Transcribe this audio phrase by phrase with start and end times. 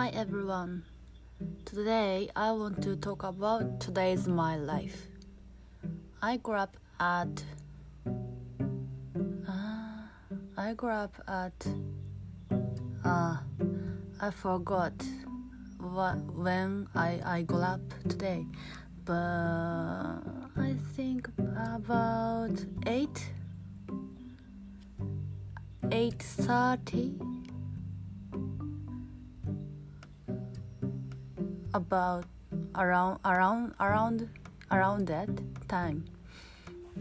[0.00, 0.84] Hi everyone.
[1.66, 4.96] Today I want to talk about today's my life.
[6.22, 7.44] I grew up at
[9.46, 10.00] uh,
[10.56, 11.66] I grew up at
[13.04, 13.36] uh,
[14.22, 14.94] I forgot
[15.78, 18.46] what when I I grew up today,
[19.04, 20.24] but
[20.56, 23.32] I think about eight
[25.92, 27.20] eight thirty.
[31.74, 32.24] About
[32.74, 34.28] around around around
[34.70, 35.28] around that
[35.68, 36.04] time.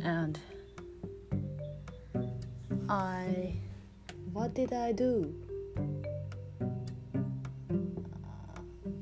[0.03, 0.39] And
[2.89, 3.53] i
[4.33, 5.33] what did i do?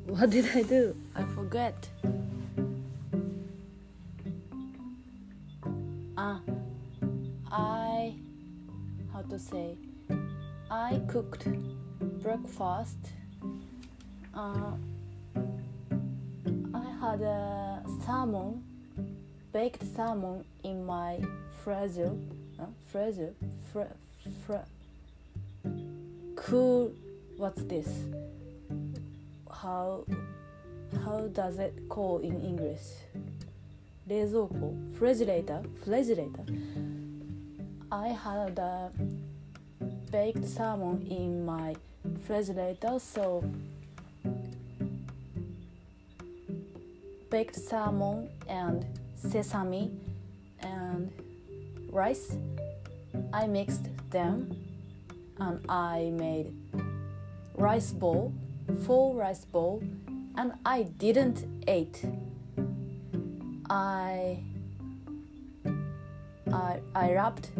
[0.05, 0.95] What did i do?
[1.15, 1.89] I forget.
[6.17, 6.41] Ah
[7.51, 8.13] i
[9.13, 9.77] how to say
[10.69, 11.47] i cooked
[12.21, 12.97] breakfast
[14.33, 14.73] uh,
[17.06, 18.62] had a salmon,
[19.52, 21.20] baked salmon in my
[21.62, 22.12] freezer,
[22.58, 23.32] uh, freezer,
[23.72, 23.82] fr,
[24.46, 24.56] fr,
[26.36, 26.92] cool.
[27.36, 27.88] What's this?
[29.50, 30.04] How
[31.04, 33.02] how does it call in English?
[34.04, 36.44] 冷蔵库 refrigerator refrigerator
[37.88, 38.90] I had a
[40.10, 41.74] baked salmon in my
[42.04, 43.44] refrigerator so
[47.29, 49.91] baked salmon and sesame
[50.59, 51.11] and
[51.89, 52.37] rice.
[53.33, 54.55] I mixed them
[55.39, 56.53] and I made
[57.55, 58.33] rice bowl,
[58.85, 59.83] full rice bowl,
[60.37, 62.05] and I didn't eat.
[63.69, 64.39] I
[66.51, 67.51] I I wrapped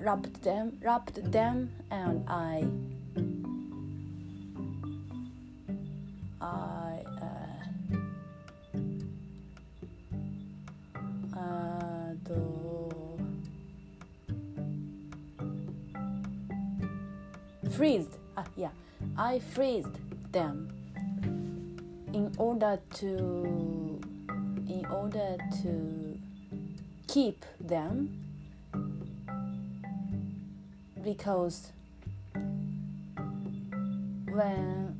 [0.00, 2.66] wrapped them wrapped them and I
[17.82, 18.06] freeze
[18.36, 18.68] uh, yeah.
[19.18, 19.88] I freeze
[20.30, 20.68] them
[22.12, 24.00] in order to
[24.68, 26.16] in order to
[27.08, 27.92] keep them
[31.02, 31.72] because
[34.30, 34.96] when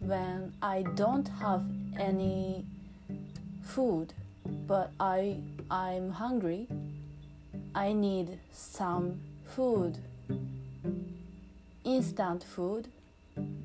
[0.00, 1.62] when i don't have
[2.00, 2.64] any
[3.62, 4.12] food
[4.66, 5.36] but i
[5.70, 6.66] i'm hungry
[7.76, 9.20] i need some
[9.54, 9.98] food
[11.86, 12.88] instant food,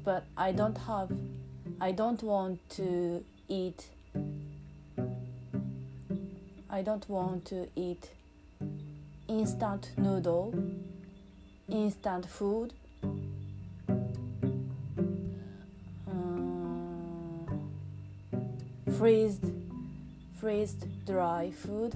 [0.03, 1.11] but I don't have,
[1.81, 3.89] I don't want to eat,
[6.69, 8.11] I don't want to eat
[9.27, 10.53] instant noodle,
[11.67, 12.73] instant food.
[16.07, 17.71] Um,
[18.97, 19.45] freezed,
[20.39, 21.95] freezed dry food.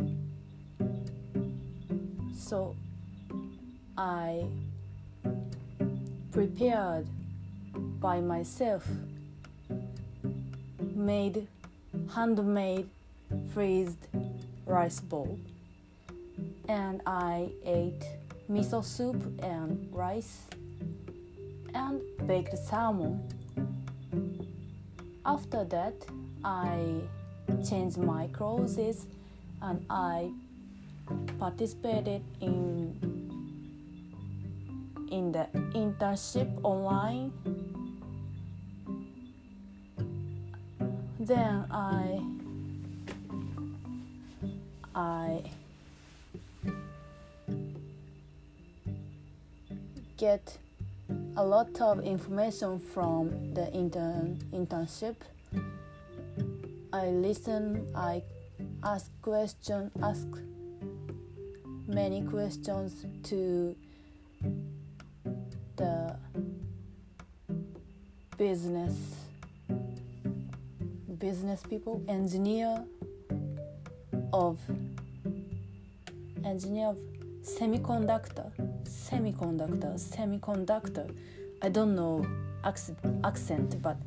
[2.35, 2.75] So
[3.95, 4.45] I
[6.35, 7.07] prepared
[8.01, 8.85] by myself,
[10.93, 11.47] made
[12.13, 12.89] handmade
[13.53, 14.07] freezed
[14.65, 15.39] rice bowl,
[16.67, 18.03] and I ate
[18.51, 20.41] miso soup and rice
[21.73, 23.23] and baked salmon.
[25.25, 25.95] After that,
[26.43, 26.99] I
[27.65, 29.07] changed my clothes
[29.61, 30.31] and I
[31.39, 33.14] participated in
[35.15, 37.31] in the internship online.
[41.19, 42.19] Then I
[44.93, 45.41] I
[50.17, 50.57] get
[51.37, 55.15] a lot of information from the intern internship.
[56.91, 58.21] I listen, I
[58.83, 60.27] ask question, ask
[61.87, 63.75] many questions to
[68.55, 68.95] business
[71.19, 72.85] business people engineer
[74.31, 74.57] of
[76.45, 76.97] engineer of
[77.43, 78.49] semiconductor
[78.85, 81.13] semiconductor semiconductor.
[81.61, 82.25] I don't know
[82.63, 83.97] accent, accent but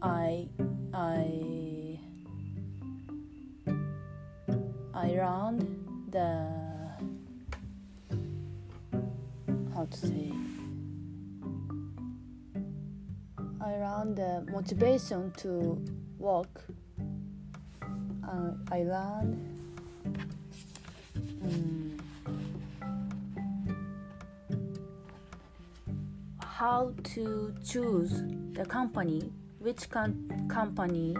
[0.00, 0.48] i
[0.94, 1.98] i
[4.94, 5.60] i learned
[6.10, 6.30] the
[9.74, 10.32] how to say
[13.64, 15.80] I learned the motivation to
[16.18, 16.64] work.
[17.80, 19.62] Uh, I learned
[21.42, 21.96] um,
[26.40, 28.22] how to choose
[28.52, 29.30] the company
[29.60, 31.16] which com- company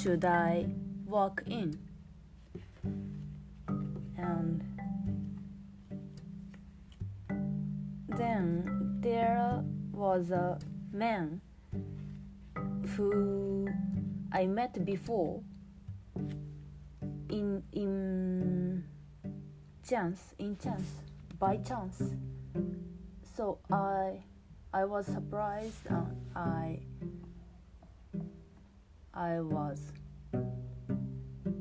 [0.00, 0.66] should i
[1.06, 1.78] work in
[4.16, 4.64] and
[8.16, 9.62] then there
[9.92, 10.58] was a
[10.92, 11.40] man
[12.96, 13.68] who
[14.32, 15.42] I met before
[17.28, 18.84] in in
[19.88, 20.88] chance in chance
[21.38, 22.14] by chance.
[23.36, 24.22] So I
[24.72, 26.80] I was surprised and I
[29.14, 29.80] I was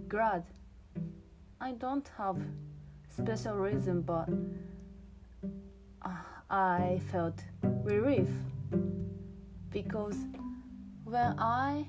[0.07, 0.44] glad.
[1.62, 2.38] I don't have
[3.10, 4.30] special reason but
[6.01, 6.10] uh,
[6.50, 7.44] I felt
[7.83, 8.30] relief
[9.71, 10.16] because
[11.09, 11.88] when I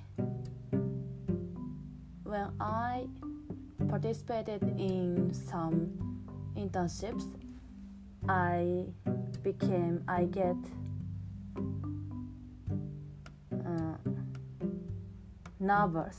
[2.22, 3.06] when I
[3.88, 6.25] participated in some
[6.56, 7.26] internships,
[8.28, 8.87] I
[9.43, 10.56] became I get
[13.52, 13.96] uh,
[15.58, 16.17] nervous.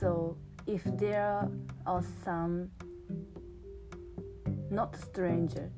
[0.00, 0.36] So
[0.66, 1.48] if there
[1.86, 2.70] are some
[4.68, 5.70] not stranger,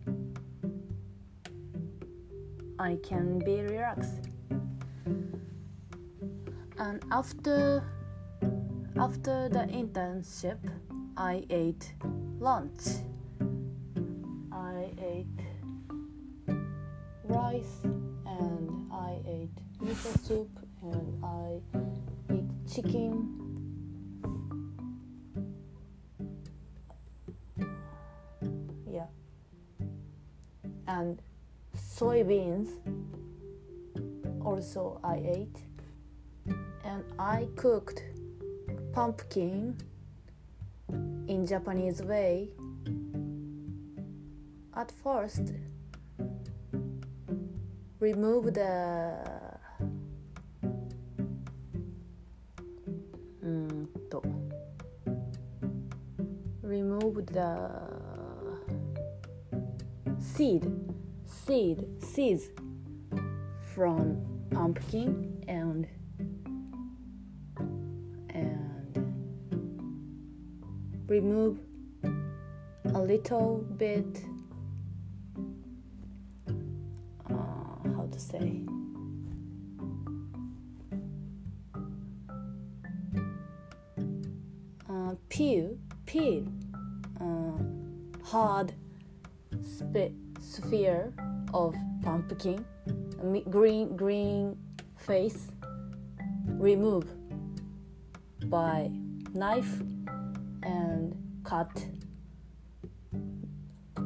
[2.78, 4.31] I can be relaxed
[6.82, 7.84] and after
[8.98, 10.58] after the internship
[11.16, 11.94] i ate
[12.40, 12.82] lunch.
[14.50, 15.40] I ate
[17.22, 17.76] rice
[18.26, 20.50] and i ate miso soup
[20.82, 21.60] and i
[22.34, 23.12] eat chicken.
[28.90, 29.06] Yeah.
[30.88, 31.22] And
[31.76, 32.70] soybeans
[34.44, 35.71] also i ate
[36.92, 38.02] and I cooked
[38.92, 39.78] pumpkin
[41.26, 42.50] in Japanese way.
[44.76, 45.54] At first,
[47.98, 49.16] remove the
[54.10, 54.22] to,
[56.62, 57.58] remove the
[60.20, 60.70] seed
[61.24, 62.50] seed seeds
[63.74, 65.86] from pumpkin and
[71.12, 71.58] remove
[72.94, 74.24] a little bit
[77.28, 77.34] uh,
[77.94, 78.62] how to say?
[84.88, 85.76] Uh, peel
[86.06, 86.46] peel
[87.20, 87.60] uh,
[88.24, 88.72] hard
[89.60, 91.12] sp- sphere
[91.52, 92.64] of pumpkin
[93.50, 94.56] green green
[94.96, 95.48] face.
[96.58, 97.04] Remove
[98.48, 98.90] by
[99.34, 99.82] knife
[100.62, 101.14] and
[101.44, 101.86] cut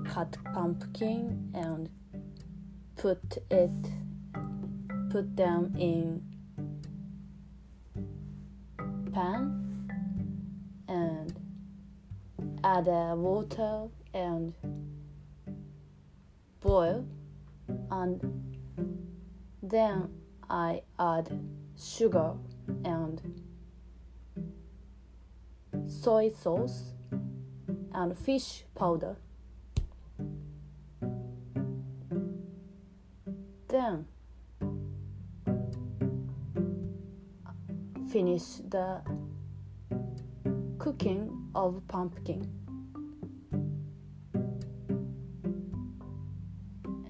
[0.04, 1.88] cut pumpkin and
[2.96, 3.70] put it
[5.10, 6.22] put them in
[9.12, 9.88] pan
[10.88, 11.38] and
[12.64, 14.52] add uh, water and
[16.60, 17.06] boil
[17.90, 18.20] and
[19.62, 20.08] then
[20.48, 21.38] I add
[21.76, 22.34] sugar
[22.84, 23.45] and
[25.86, 26.92] soy sauce,
[27.92, 29.16] and fish powder.
[33.68, 34.06] Then
[38.10, 39.00] finish the
[40.78, 42.50] cooking of pumpkin.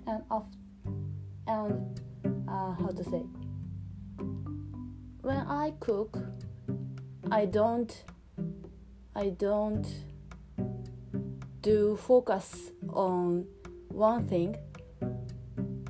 [0.07, 0.47] And of
[1.47, 2.01] and
[2.49, 3.23] uh, how to say
[5.27, 6.19] when I cook,
[7.31, 8.05] I don't
[9.17, 9.87] I don't
[11.63, 13.47] do focus on
[13.89, 14.55] one thing.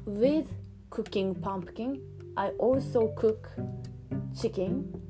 [0.05, 0.47] With
[0.91, 2.01] cooking pumpkin,
[2.37, 3.51] I also cook
[4.41, 5.03] chicken.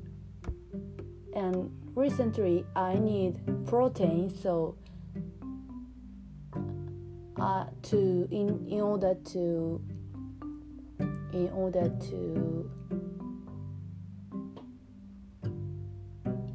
[1.35, 4.75] And recently, I need protein, so
[7.39, 9.79] uh, to in in order to
[11.33, 12.71] in order to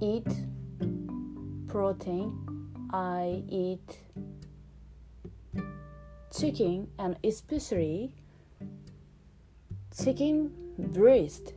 [0.01, 0.27] eat
[1.73, 2.31] protein,
[2.93, 3.99] I eat
[6.31, 8.13] chicken and especially
[9.99, 11.55] chicken breast.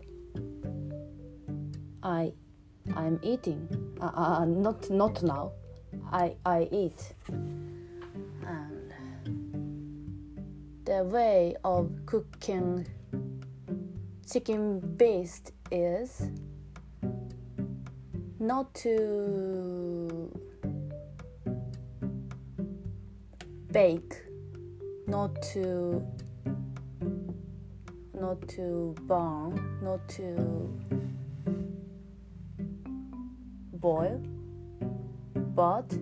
[2.01, 2.31] I
[2.95, 3.67] I'm eating.
[4.00, 5.51] Uh, uh, not not now.
[6.13, 7.13] I I eat.
[7.27, 8.93] And
[10.86, 12.88] the way of cooking
[14.31, 16.31] chicken breast is
[18.45, 20.31] not to
[23.71, 24.21] bake,
[25.07, 26.05] not to
[28.25, 30.25] not to burn not to
[33.73, 34.21] boil
[35.53, 35.93] but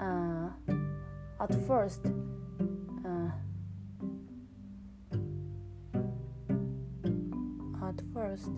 [0.00, 0.48] uh,
[1.40, 2.00] at first
[3.06, 3.30] uh,
[7.88, 8.50] at first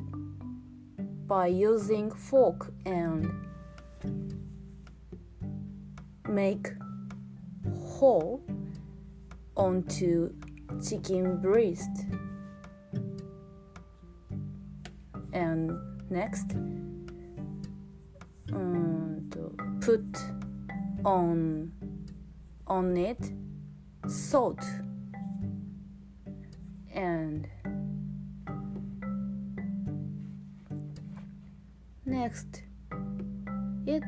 [1.27, 3.31] by using fork and
[6.29, 6.69] make
[7.75, 8.43] hole
[9.57, 10.33] onto
[10.87, 11.91] chicken breast.
[15.33, 15.73] And
[16.11, 16.53] next
[18.53, 20.05] um, to put
[21.05, 21.73] on
[22.67, 23.33] on it
[24.09, 24.63] salt.
[26.95, 27.49] And
[32.23, 32.63] next?
[33.85, 34.05] It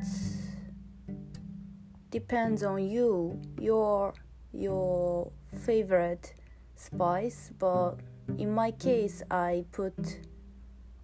[2.11, 3.41] depends on you.
[3.59, 4.13] Your
[4.53, 5.31] your
[5.65, 6.33] favorite
[6.75, 7.95] spice but
[8.37, 9.97] in my case i put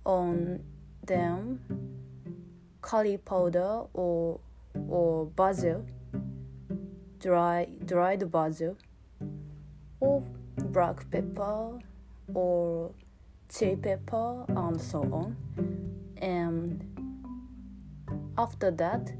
[0.06, 0.60] on
[1.06, 1.60] them
[2.82, 4.40] curry powder or
[4.88, 5.86] or basil
[7.20, 8.78] dry dried basil
[10.00, 10.24] or
[10.76, 11.80] black pepper
[12.34, 12.92] or
[13.50, 15.36] chili pepper and so on.
[16.22, 16.91] And
[18.38, 19.12] after that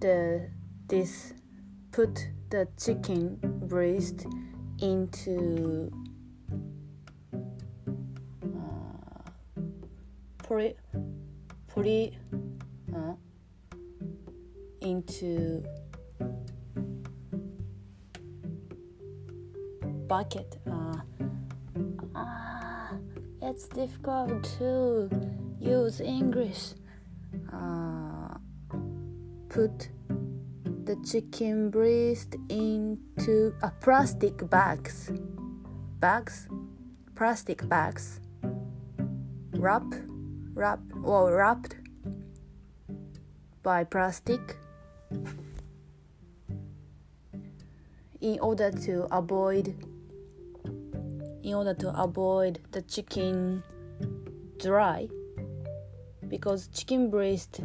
[0.00, 0.48] the
[0.86, 1.32] this
[1.92, 4.26] put the chicken breast
[4.80, 5.90] into
[8.44, 9.30] uh,
[10.38, 10.76] put
[11.66, 12.14] put it
[12.94, 13.14] uh,
[14.80, 15.64] into
[20.06, 20.77] bucket uh, uh,
[23.58, 25.10] it's difficult to
[25.58, 26.74] use english.
[27.52, 28.38] Uh,
[29.48, 29.88] put
[30.84, 35.10] the chicken breast into a plastic bags.
[35.98, 36.46] Bags?
[37.16, 38.20] Plastic bags.
[39.54, 39.92] Wrap?
[40.54, 40.78] Wrap?
[41.02, 41.74] Or wrapped
[43.64, 44.56] by plastic.
[48.20, 49.74] In order to avoid
[51.48, 53.62] in order to avoid the chicken
[54.58, 55.08] dry
[56.28, 57.60] because chicken breast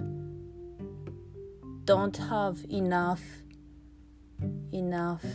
[1.84, 3.22] don't have enough
[4.72, 5.26] enough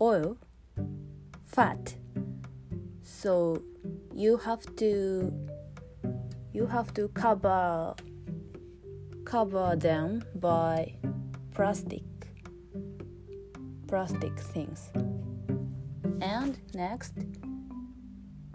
[0.00, 0.38] oil
[1.44, 1.94] fat.
[3.02, 3.62] So
[4.14, 5.30] you have to
[6.54, 7.94] you have to cover
[9.26, 10.94] cover them by
[11.52, 12.02] plastic
[13.86, 14.90] plastic things
[16.20, 17.14] and next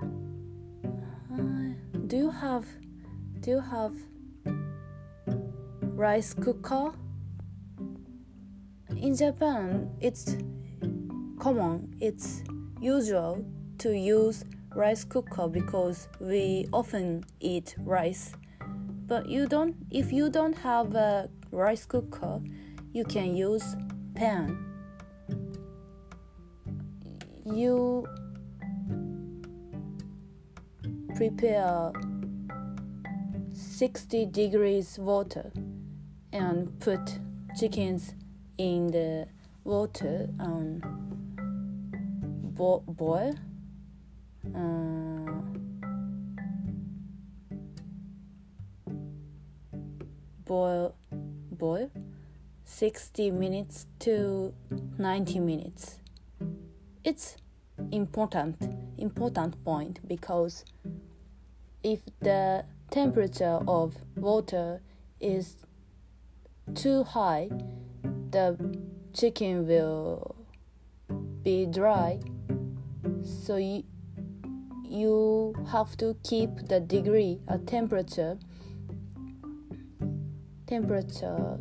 [0.01, 1.38] uh,
[2.08, 2.65] do you have
[3.39, 3.94] do you have
[6.01, 6.94] rice cooker.
[8.98, 10.36] In Japan, it's
[11.39, 12.41] common, it's
[12.80, 13.46] usual
[13.77, 14.44] to use
[14.75, 18.34] rice cooker because we often eat rice.
[19.06, 22.41] But you don't if you don't have a rice cooker,
[22.94, 23.75] you can use
[24.15, 24.71] pan.
[27.53, 28.08] You
[31.15, 31.91] prepare
[33.53, 35.51] 60 degrees water
[36.31, 37.20] and put
[37.60, 38.15] chickens
[38.58, 39.27] in the
[39.63, 40.81] water and
[42.55, 43.36] bo- boil.
[44.55, 45.12] Uh,
[50.46, 50.96] boil
[51.51, 51.89] boil
[52.65, 54.53] 60 minutes to
[54.98, 56.00] 90 minutes
[57.03, 57.38] it's
[57.91, 58.55] important
[58.98, 60.63] important point because
[61.84, 64.81] if the temperature of water
[65.20, 65.58] is
[66.75, 67.50] too high,
[68.29, 68.77] the
[69.13, 70.36] chicken will
[71.41, 72.20] be dry.
[73.24, 73.84] So you,
[74.84, 78.38] you have to keep the degree, a temperature,
[80.67, 81.60] temperature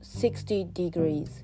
[0.00, 1.42] 60 degrees.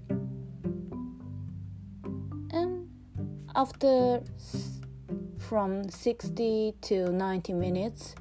[3.58, 4.22] After
[5.36, 8.14] from 60 to 90 minutes,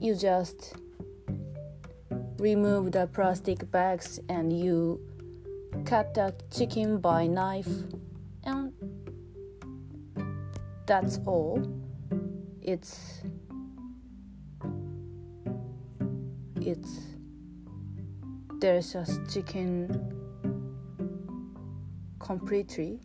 [0.00, 0.74] you just
[2.38, 5.00] remove the plastic bags and you
[5.84, 7.70] cut the chicken by knife
[8.42, 8.72] and
[10.84, 11.62] that's all.
[12.60, 13.22] It's
[16.60, 16.98] it's
[18.60, 20.21] there's just chicken
[22.22, 23.00] completely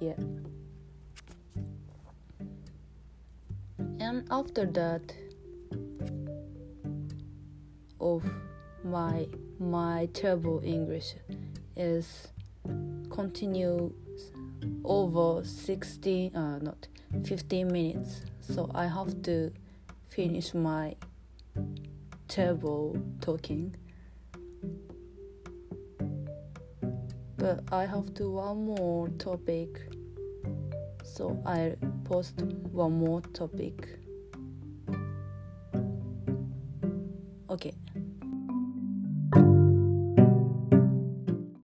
[0.00, 0.14] Yeah.
[3.98, 5.12] And after that,
[8.00, 8.22] of
[8.84, 9.26] my
[9.58, 11.14] my terrible English
[11.76, 12.28] is
[13.10, 13.92] continue
[14.84, 16.86] over 16 uh not
[17.24, 19.52] 15 minutes so I have to
[20.08, 20.94] finish my
[22.28, 23.74] terrible talking.
[27.36, 29.80] But I have to one more topic.
[31.02, 32.40] So I post
[32.72, 33.97] one more topic